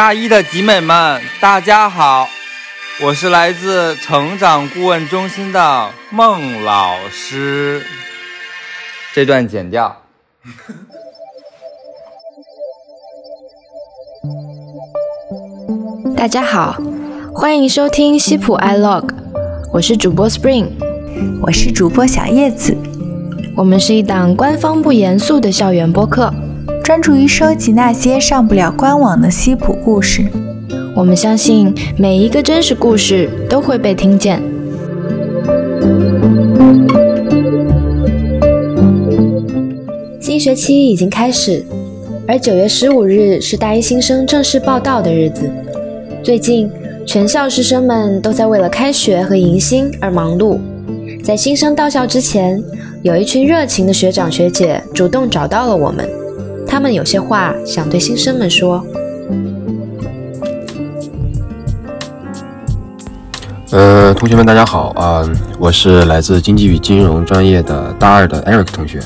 [0.00, 2.26] 大一的集美们，大家好，
[3.02, 7.84] 我是来自成长顾问中心的孟老师。
[9.12, 10.00] 这段剪掉。
[16.16, 16.78] 大家好，
[17.34, 19.06] 欢迎收听西普 iLog，
[19.70, 20.68] 我是主播 Spring，
[21.42, 22.74] 我是主播小叶子。
[23.54, 26.32] 我们是一档官方不严肃的校园播客，
[26.90, 30.26] 专注于收集那些上不了官网的西普故事。
[30.96, 34.42] 我们相信每一个真实故事都会被听见。
[40.20, 41.64] 新学期已经开始，
[42.26, 45.48] 而九月十五日是大一新生正式报到的日子。
[46.24, 46.68] 最近，
[47.06, 50.58] 全校师生们都在为了开学和迎新而忙碌。
[51.22, 52.60] 在新生到校之前，
[53.02, 56.04] 有一群热情的学长学姐主动找到了我们，
[56.70, 58.86] 他们有些话想对新生们说。
[63.72, 65.28] 呃，同学们，大家好啊！
[65.58, 69.00] 我是来自经济与金融专业的大二的 Eric 同学。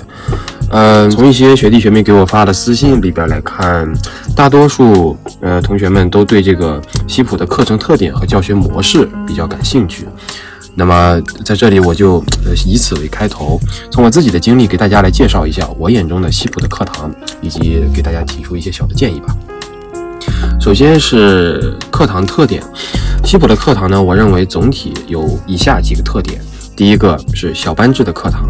[0.72, 3.90] 嗯，从一些学弟学妹给我发的私信里边来看，
[4.36, 10.06] 大多数呃同学们都对这个西普的课程特点和教学模式比较感兴趣。
[10.77, 12.22] 那么在这里，我就
[12.67, 13.61] 以此为开头，
[13.92, 19.36] 从我自己的经历给大家来介绍一下我眼中的西普的课堂，以及给大家提出一些小的建议吧。
[20.61, 22.62] 首先是课堂特点，
[23.25, 26.41] 西普的课堂呢，我认为总体有以下几个特点：
[26.75, 28.48] 第一个是小班制的课堂，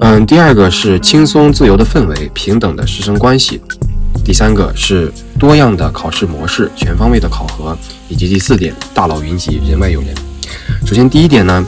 [0.00, 3.60] 嗯，第二个是轻松自由的氛围，平等的师生关系，
[4.24, 7.76] 第三个是多样的考试模式，全方位的考核，
[8.08, 10.14] 以及第四点，大佬云集，人外有人。
[10.88, 11.66] 首先第一点呢，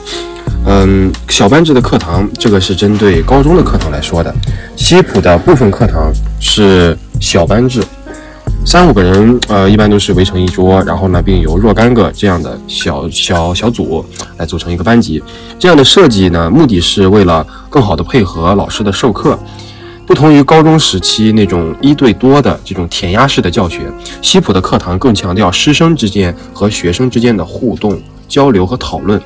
[0.64, 4.34] 嗯，小班制的课堂，这个是针对高中的课堂来说的，
[4.77, 7.84] 西普的部分课堂是小班制。
[8.64, 14.02] 三五个人，呃，一般都是围成一桌，然后呢，并由若干个这样的小小小组
[14.39, 15.22] 来组成一个班级。
[15.58, 19.39] 这样的设计呢，目的是为了更好的配合老师的授课。
[20.06, 23.83] 不同于高中时期那种一对多的这种填鸭式的教学，
[24.22, 28.00] 西普的课堂更强调师生之间和学生之间的互动、
[28.30, 29.20] 交流和讨论。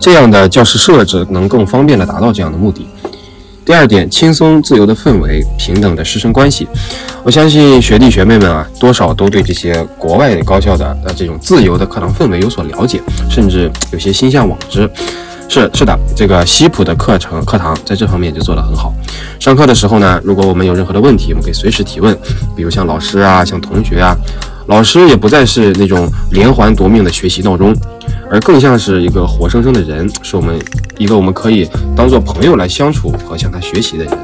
[0.00, 2.88] 这样的教室设置能更方便地达到这样的目的。
[3.64, 6.68] 第二点，轻松自由的氛围，平等的师生关系。
[7.22, 14.88] 我相信学弟学妹们啊，多少都对这些国外高校的呃这种自由的课堂氛围有所了解，甚至有些心向往之。
[15.48, 18.92] 是是的，这个西普的课程课堂在这方面就做得很好。
[19.40, 22.16] 上课的时候呢，如果我们有任何的问题，我们可以随时提问，
[22.54, 24.16] 比如像老师啊，像同学啊，
[24.66, 27.74] 老师也不再是那种连环夺命的学习闹钟。
[28.30, 30.58] 而更像是一个活生生的人，是我们
[30.98, 34.18] 一个我们可以当做朋友来相处和向他学习的人。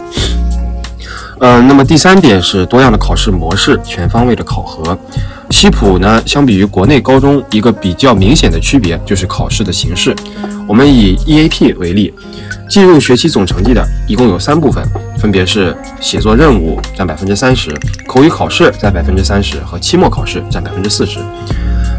[1.40, 4.96] 嗯，那么第三点是多样的考试模式，全方位的考核。
[5.48, 10.14] 西普呢，相比于国内高中，一个比较明显的区别就是考试的形式。
[10.68, 12.12] 我们以 EAP 为例，
[12.68, 14.84] 计入学期总成绩的一共有三部分，
[15.18, 17.74] 分别是写作任务占百分之三十，
[18.06, 21.18] 口语考试占百分之三十，和期末考试占百分之四十。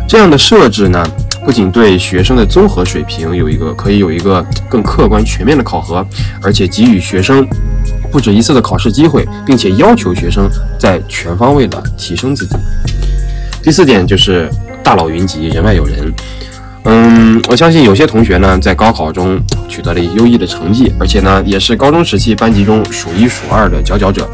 [0.07, 1.03] 这样的设置呢？
[1.43, 6.05] 不仅对学生的综合水平有一个可以有一个更客观全面的考核，
[6.41, 7.45] 而且给予学生
[8.11, 10.47] 不止一次的考试机会，并且要求学生
[10.79, 12.55] 在全方位的提升自己。
[13.63, 14.49] 第四点就是
[14.83, 16.13] 大佬云集，人外有人。
[16.83, 24.27] 嗯，我相信有些同学呢在高考中取得了优异的成绩，而且呢也是高中时期班级中数一数二的佼佼者，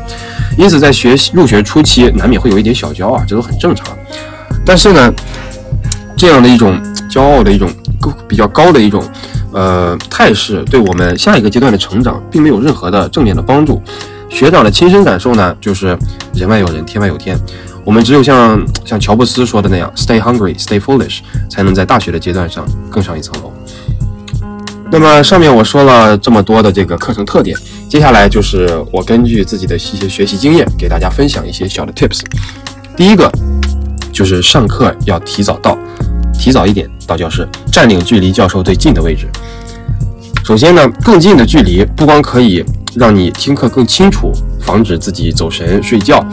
[0.58, 3.98] 因此在学习入学初期难免会有一点小骄傲，这都很正常。
[4.66, 5.14] 但是呢，
[6.18, 6.82] 这样的一种。
[7.10, 9.02] 骄傲的一种高比较高的一种
[9.54, 13.82] 呃态势，对我们下一个阶段的成长并没有任何的正面的帮助。
[14.30, 15.98] 学长的亲身感受呢，就是
[16.36, 17.36] 人外有人，天外有天。
[17.86, 21.20] 我们只有像像乔布斯说的那样，Stay hungry, stay foolish，
[21.50, 23.52] 才能在大学的阶段上更上一层楼。
[24.92, 27.58] 那么上面我说了这么多的这个课程特点，
[27.90, 32.20] 接下来就是我根据自己的一些学习经验，给大家分享一些小的 tips。
[32.98, 33.32] 第一个
[34.12, 35.76] 就是上课要提早到。
[36.38, 39.28] 提早一点到教室，占领距离教授最近的位置。
[40.46, 42.64] 首先呢，更近的距离不光可以
[42.96, 44.32] 让你听课更清楚，
[44.62, 46.26] 防止自己走神睡觉，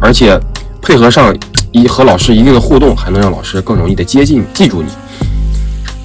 [0.00, 0.40] 而且
[0.80, 1.36] 配合上
[1.70, 4.88] 一和老师一定的互动，还能让老师更容易的接近记住你。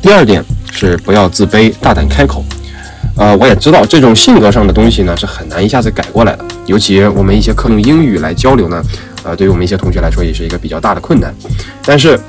[0.01, 2.43] 第二点是不要自卑，大胆开口。
[3.15, 8.83] 呃，我也知道这种性格上的东西呢是很难一下子改过来的，尤其我们一些课用英语来交流呢，
[9.23, 11.33] 呃，对于我们一些同学来说也是一个比较大的困难。
[11.85, 12.19] 但是。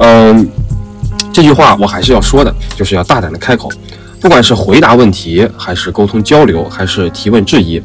[0.00, 0.48] 嗯，
[1.32, 3.70] 这句话我还是要说的，就是要大胆的开口，
[4.18, 7.82] 不管是回答问题，还是沟通交流，还是提问质疑，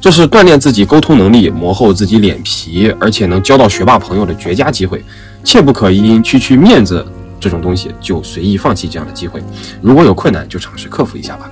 [0.00, 5.04] 这是锻炼自己沟通能力、磨厚自己脸皮，而且能交到学霸朋友的绝佳机会，
[5.44, 7.06] 切不可因区区面子
[7.38, 9.40] 这种东西就随意放弃这样的机会。
[9.80, 11.48] 如果有困难，就尝试克服一下吧。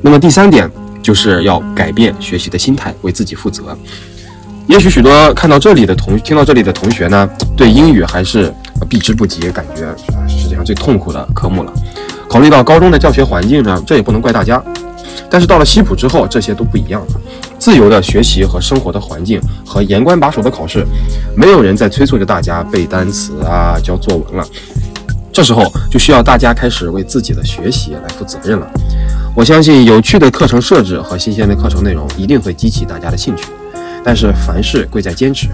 [0.00, 0.68] 那么第三点
[1.02, 3.76] 就是要改变学习的心态，为自己负责。
[4.72, 8.50] 也许许多看到这里的同听到这里的同学呢，对英语还是
[8.88, 9.94] 避之不及，感觉
[10.26, 11.70] 是世界上最痛苦的科目了。
[12.26, 14.64] 考虑到高中的教学环境呢，这也不能怪大家。
[15.28, 17.20] 但是到了西普之后，这些都不一样了。
[17.58, 20.86] 自由的学习和生活的环境，和严关把守的考试，
[21.36, 24.46] 没有人再催促着大家背单词啊、交作文了。
[25.30, 28.66] 这时候就需要大家开始为自己的学习来负责任了。
[29.36, 33.44] 我相信有趣的课程设置和新鲜的课程内容一定会激起大家的兴趣。
[34.04, 35.48] 但是凡事贵在坚持，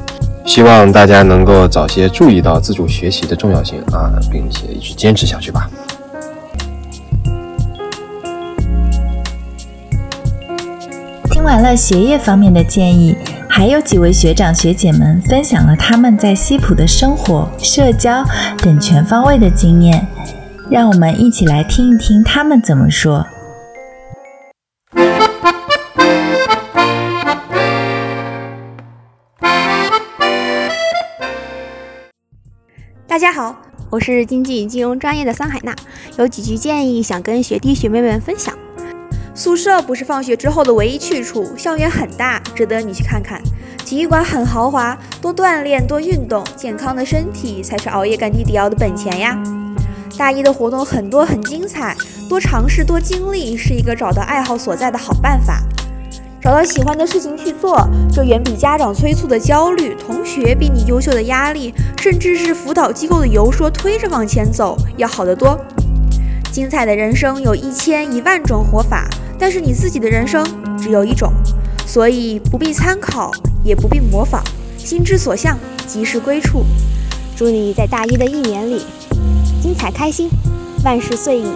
[0.46, 5.68] 希望大家能够早些注意到自主学习的重要性啊，并且一直坚持下去吧。
[11.30, 13.14] 听完了学业方面的建议，
[13.48, 18.24] 还有几位学长学姐们分享了他们在西普的生活、社交
[18.58, 20.06] 等全方位的经验，
[20.70, 23.26] 让我们一起来听一听他们怎么说。
[33.18, 33.52] 大家好，
[33.90, 35.74] 我是经济与金融专业的桑海娜，
[36.18, 38.56] 有几句建议想跟学弟学妹们分享。
[39.34, 43.42] 宿舍不是放学之后的唯一去处，校园很大，值得你去看看。
[43.84, 49.36] 体育馆很豪华，多锻炼，多运动，健康的身体才是熬夜干地迪奥的本钱呀。
[50.16, 51.96] 大一的活动很多，很精彩，
[52.28, 55.60] 多尝试，多经历，是一个找到爱好所在的好办法。
[56.40, 65.58] 找到喜欢的事情去做，这远比家长催促的焦虑、同学比你优秀的压力，甚至是辅导机构的游说推着往前走要好得多。
[66.52, 69.08] 精彩的人生有一千一万种活法，
[69.38, 70.46] 但是你自己的人生
[70.78, 71.32] 只有一种，
[71.86, 73.32] 所以不必参考，
[73.64, 74.42] 也不必模仿，
[74.76, 76.64] 心之所向，即是归处。
[77.36, 78.82] 祝你在大一的一年里
[79.60, 80.30] 精彩开心，
[80.84, 81.46] 万事遂意。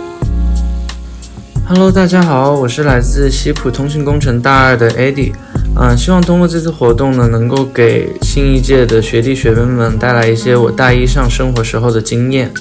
[1.75, 5.33] Hello，大家好，我是来自西普通信工程大二的 Eddie，
[5.75, 12.53] 嗯，希望通过这次活动呢，能够给新一届的学弟学妹们带来一些我大一上生活时候的经验。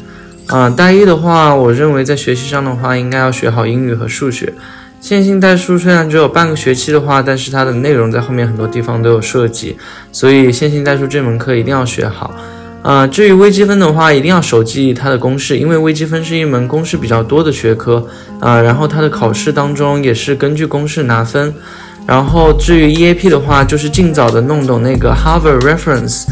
[0.48, 4.54] 啊，大一的话，我认为在学习上的话，应该要学好英语和数学。
[5.02, 9.76] 线性代数虽然只有半个学期的话，但是它的内容在后面很多地方都有涉及，
[10.14, 12.34] 所以线性代数这门课一定要学好。
[12.84, 18.06] 啊，至于微积分的话，一定要熟记它的公式，因为微积分是一门公式比较多的学科
[18.40, 18.60] 啊。
[18.60, 21.54] 然后它的考试当中也是根据公式拿分。
[22.08, 26.26] 然后至于 EAP 的话，就是尽早的弄懂那个 Harvard Reference，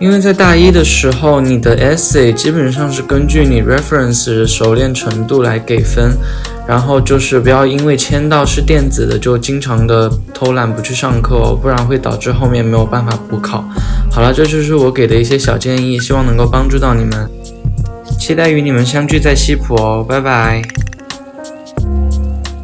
[0.00, 6.12] 因为在大一的时候，你的 Essay 基本上是根据你 Reference 熟练程度来给分。
[6.66, 13.62] 然后就是不要因为签到是电子的，就经常的偷懒不去上课哦，不然会导致后面没有办法补考。
[14.10, 17.28] 好了，这就是我给的一些小建议，希望能够帮助到你们。
[18.18, 20.62] 期待与你们相聚在西普哦，拜拜。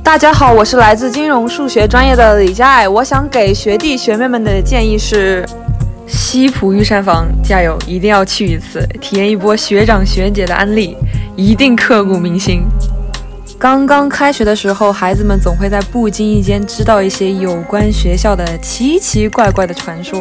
[0.03, 5.44] 大家好，我是来自金融数学专业的李佳爱，我想给学弟学妹们的建议是：
[6.11, 10.97] 西浦御膳房加油，一定要去一次，体验一波学长学姐的安利，
[11.37, 12.62] 一定刻骨铭心。
[13.59, 20.21] 刚刚开学的时候，孩子们总会在不经意间知道一些有关学校的奇奇怪怪的传说。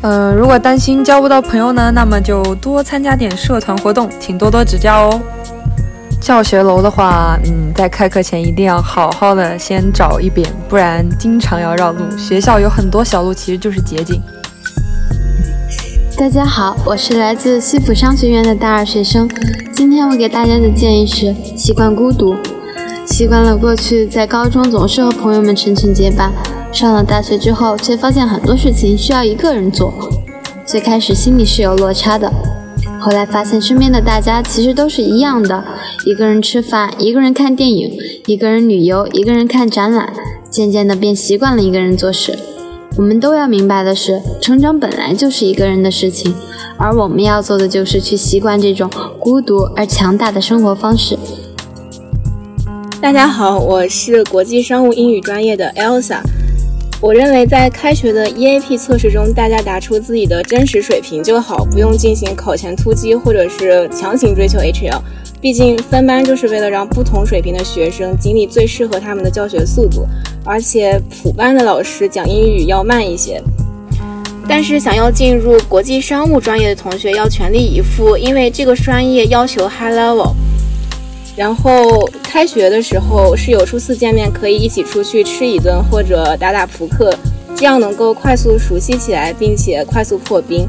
[0.00, 5.20] 呃，如果担心交不到朋友呢，那么就多参加点社团活动，请多多指教哦。
[6.20, 12.00] 教学楼的话，嗯，在开课前一定要好好的先找一遍，不然经常要绕路。
[12.16, 14.22] 学校有很多小路其实就是捷径。
[16.16, 19.28] 大家好，我是来自西普商学院的大二学生。
[19.72, 22.36] 今天我给大家的建议是：习惯孤独。
[23.04, 26.32] 习惯了过去在高中总是和朋友们成群结伴，
[26.72, 29.92] 上了大学之后，却发现很多事情需要一个人做。
[30.64, 32.32] 最开始心里是有落差的，
[33.00, 35.64] 后来发现身边的大家其实都是一样的：
[36.06, 37.90] 一个人吃饭，一个人看电影，
[38.26, 40.12] 一个人旅游，一个人看展览。
[40.48, 42.38] 渐渐的便习惯了一个人做事。
[42.96, 46.32] 我们都要明白的是，成长本来就是一个人的事情，
[46.76, 51.18] 而我们要做的就是去习惯这种孤独而强大的生活方式。
[53.00, 56.20] 大家好，我是国际商务英语专业的 Elsa。
[57.00, 65.00] 我认为在开学的 EAP 测试中，大家答出自己的真实水平就好，不用进行考前突击或者是强行追求 HL。
[65.44, 70.06] 毕竟分班就是为了让不同水平的学生经历最适合他们的教学速度，
[70.42, 73.42] 而且普班的老师讲英语要慢一些。
[74.48, 80.32] 但是想要进入国际商务专业的同学要全力以赴，因为这个专业要求 high level。
[81.36, 87.14] 然后开学的时候室友初次见面可以一起出去吃一顿或者打打扑克，
[87.54, 90.66] 这样能够快速熟悉起来，并且快速破冰。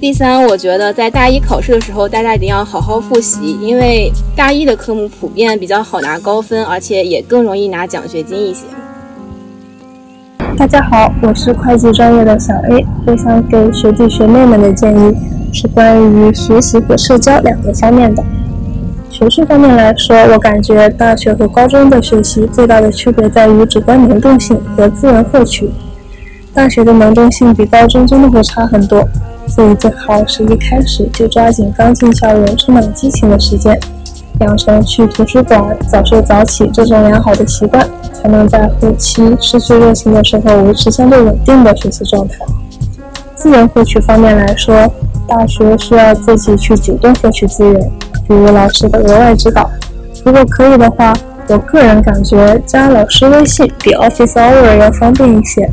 [0.00, 8.64] 第三，我觉得在大一考试的时候，大家一定要好好复习，因为大一的科目普遍比较好拿高分，而且也更容易拿奖学金一些。
[10.56, 15.14] 大家好，我是会计专业的小 A，我想给学弟学妹们的建议
[15.52, 18.24] 是关于学习和社交两个方面的。
[19.10, 25.68] 学术方面来说，我感觉大学和高中的学习最大的区别在于主观能动性和资源获取。
[26.54, 29.06] 大学的能动性比高中真的会差很多。
[29.50, 33.78] 所以最好是一开始就抓紧刚进校园、充满激情的时间，
[34.40, 42.36] 养成去图书馆、早睡早起这种良好的习惯，才能在后期失去热情的时候维持相对稳定的学习状态。
[43.34, 44.90] 资源获取方面来说，
[45.26, 47.80] 大学需要自己去主动获取资源，
[48.28, 49.68] 比如老师的额外指导。
[50.24, 51.12] 如果可以的话，
[51.48, 55.68] 我个人感觉加老师微信比 Office Hour 要方便一些。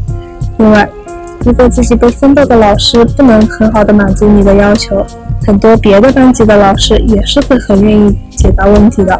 [0.57, 0.89] 另外，
[1.47, 5.01] 如果自己被分到的老师不能很好的满足你的要求，
[5.45, 9.17] 很多别的班级的老师也是会很愿意解答问题的，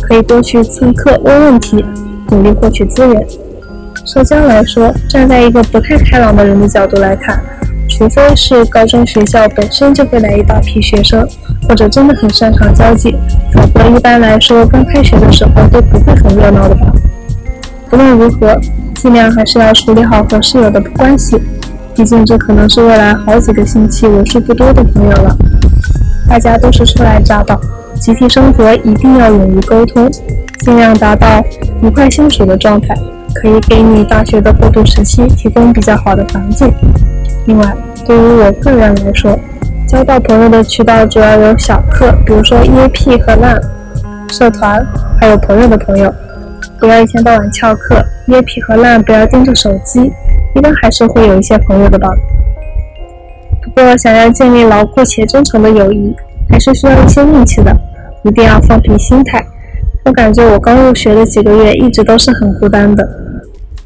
[0.00, 1.84] 可以多去蹭课问问题，
[2.30, 3.26] 努力获取资源。
[4.06, 7.38] 社交来说，站在一个不太开朗的人的角度来看，
[7.90, 11.28] 除非是高中学校本身就会来一大批学生，
[11.68, 13.14] 或者真的很擅长交际，
[13.52, 16.90] 否则一般来说刚开学的时候都不会很热闹的吧。
[17.90, 18.58] 不论如何，
[18.94, 21.38] 尽量还是要处理好和室友的关系。
[21.98, 25.36] 毕竟这可能是未来好几个星期为数不多的朋友了。
[26.28, 27.60] 大家都是初来乍到，
[28.00, 30.08] 集体生活一定要勇于沟通，
[30.60, 31.44] 尽量达到
[31.82, 32.94] 愉快相处的状态，
[33.34, 36.72] 可以给你大学的过渡时期提供比较好的环境。
[37.46, 37.76] 另外，
[38.06, 39.36] 对于我个人来说，
[39.88, 43.60] 交到朋友的渠道主要有小课，比如说 EAP 和 LAN、
[44.32, 44.86] 社团，
[45.20, 46.14] 还有朋友的朋友。
[46.78, 50.12] 不要一天到晚翘课，EAP 和 LAN 不要盯着手机。
[50.58, 52.08] 应该还是会有一些朋友的吧。
[53.62, 56.12] 不过，想要建立牢固且真诚的友谊，
[56.50, 57.74] 还是需要一些运气的。
[58.24, 59.40] 一定要放平心态。
[60.04, 63.08] 我感觉我刚入学的几个月一直都是很孤单的。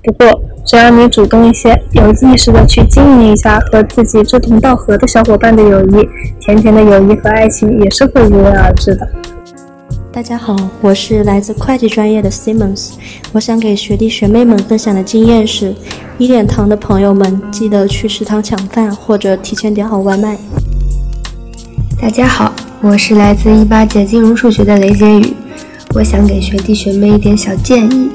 [0.03, 6.09] 不过，只要你主动一些，有意识的去经营一下和自己志同道合的小伙伴的友谊，
[6.41, 9.07] 甜甜的友谊和爱情也是会如约而至的。
[10.11, 12.95] 大家好，我是来自会计专业的 Simmons。
[13.33, 15.75] 我想给学弟学妹们分享的经验是：
[16.23, 20.39] 一点糖的朋友们记得去食堂抢饭，或者提前点好外卖。
[22.01, 25.35] 大家好，我是来自一八届金融数学的雷杰宇。
[25.97, 28.09] 我想给学弟学妹一点小建议：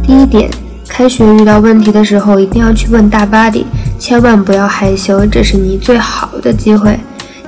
[0.00, 0.48] 第一点，
[0.86, 3.66] 开学遇到问题的时候一定要去问大巴黎，
[3.98, 6.96] 千万不要害羞，这是你最好的机会。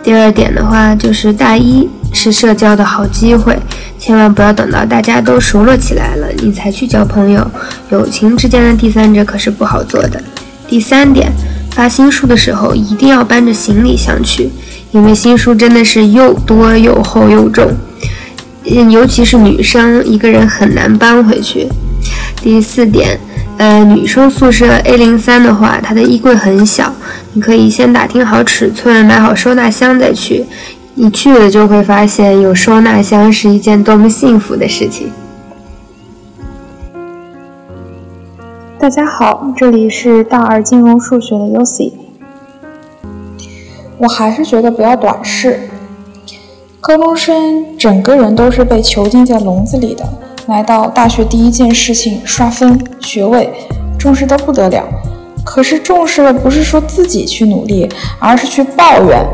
[0.02, 1.88] 第二点的话，就是大一。
[2.12, 3.58] 是社交的好机会，
[3.98, 7.50] 千万不要等到大家都熟络起来了，你才去交朋友。
[7.90, 10.22] 友情之间的第三者可是不好做的。
[10.68, 11.32] 第三点，
[11.72, 14.50] 发新书的时候一定要搬着行李箱去，
[14.92, 17.70] 因为新书真的是又多又厚又重，
[18.64, 21.68] 尤其是女生一个人很难搬回去。
[22.40, 23.18] 第四点，
[23.58, 26.92] 呃，女生宿舍 A 零三的话，它的衣柜很小，
[27.34, 30.44] 你可以先打听好尺寸，买好收纳箱再去。
[30.94, 35.10] 你去了就会发现，有收纳箱是一件多么幸福的事情。
[38.78, 41.92] 大家好，这里是大二金融数学的 UC。
[43.96, 45.60] 我还是觉得不要短视。
[46.78, 50.06] 高中生整个人都是被囚禁在笼子里的，
[50.46, 53.50] 来到大学第一件事情刷分、学位，
[53.98, 54.86] 重视的不得了。
[55.42, 59.24] 可是重视了，不是说自己去努力，而是去抱怨。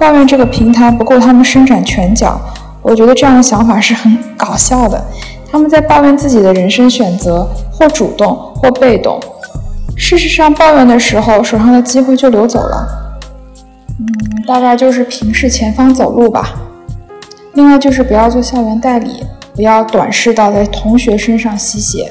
[0.00, 2.40] 抱怨这个平台不够他们伸展拳脚，
[2.80, 5.04] 我觉得这样的想法是很搞笑的。
[5.52, 9.20] 他们在抱怨自己的人生选择，或主动或被动。
[9.94, 13.12] 事实上，抱怨的时候，手上的机会就流走了。
[13.98, 14.06] 嗯，
[14.46, 16.54] 大概就是平视前方走路吧。
[17.52, 19.22] 另外就是不要做校园代理，
[19.54, 22.10] 不要短视到在同学身上吸血。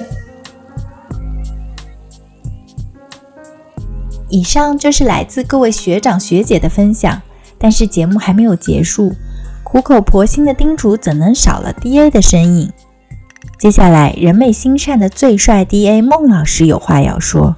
[4.30, 7.24] 以上就是来自各位学长学姐的分享。
[7.60, 9.14] 但是节目还没有结束，
[9.64, 12.72] 苦口婆心的叮嘱怎能少了 D A 的身影？
[13.60, 17.58] 接下来，人美心善的最帅 D A 孟老师有话要说。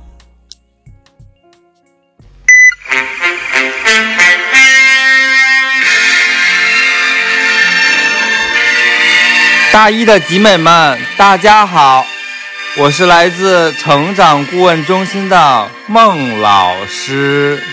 [9.71, 12.05] 大一的集美们，大家好，
[12.77, 17.63] 我是来自成长顾问中心的孟老师。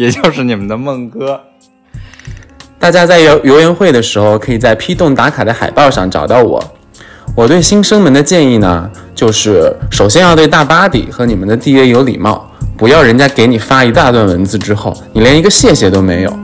[0.00, 1.38] 也就是你们的梦哥，
[2.78, 6.58] 大家在游游园会的时候，可以在批动打卡的海报上找到我。
[7.36, 16.34] 我对新生们的建议呢，就是首先要对大巴迪和你们的 DA 有礼貌，不要人家给你发一大段文字之后，你连一个谢谢都没有。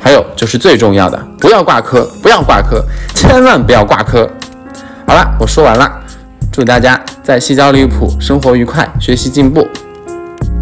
[0.00, 4.28] 还有就是最重要的，不要挂科，不要挂科，千万不要挂科。
[5.06, 5.88] 好了，我说完了，
[6.50, 9.68] 祝大家在西郊利物浦生活愉快，学习进步。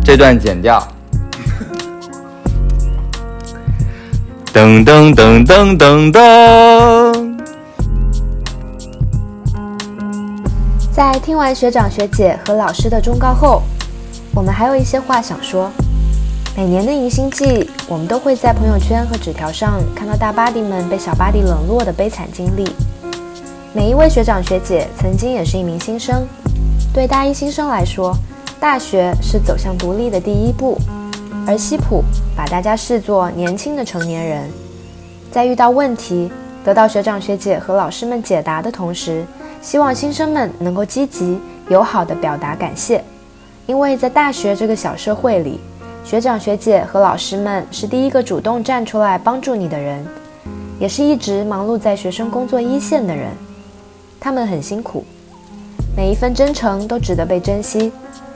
[0.04, 0.86] 这段剪掉。
[4.52, 7.38] 噔噔噔噔噔噔。
[10.92, 13.62] 在听完学长学姐和老师的忠告后，
[14.34, 15.70] 我们还有一些话想说。
[16.54, 22.70] 每年的迎新季，我们都会在朋友圈和纸条上看到大巴迪们被小巴迪冷落的悲惨经历。
[23.72, 26.26] 每一位学长学姐曾经也是一名新生，
[26.92, 28.14] 对大一新生来说，
[28.60, 30.76] 大学是走向独立的第一步。
[31.44, 32.04] 而西普
[32.36, 34.48] 把大家视作年轻的成年人，
[35.30, 36.30] 在遇到问题
[36.64, 39.24] 得到学长学姐和老师们解答的同时，
[39.60, 43.02] 希望新生们能够积极友好地表达感谢，
[43.66, 45.58] 因为在大学这个小社会里，
[46.04, 50.06] 学长学姐和老师们是第一个主动站出来帮助你的人，
[50.78, 53.28] 也是一直忙碌在学生工作一线的人，
[54.20, 55.04] 他们很辛苦，
[55.96, 57.90] 每一份真诚都值得被珍惜。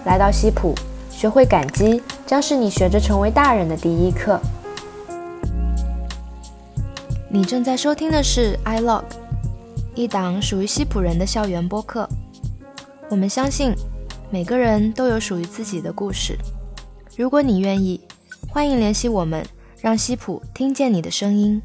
[0.04, 0.74] 来到西普。
[1.08, 4.40] 学会感激，将是你学着成为大人的第一课。
[7.30, 9.04] 你正在收听的是 iLog，
[9.94, 12.08] 一档属于西普人的校园播客。
[13.08, 13.72] 我们相信，
[14.30, 16.36] 每个人都有属于自己的故事。
[17.16, 18.00] 如果你愿意，
[18.48, 19.46] 欢迎联系我们，
[19.80, 21.62] 让西普听见你的声音。